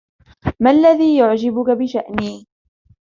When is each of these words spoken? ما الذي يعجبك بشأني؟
ما 0.59 0.71
الذي 0.71 1.17
يعجبك 1.17 1.69
بشأني؟ 1.77 2.45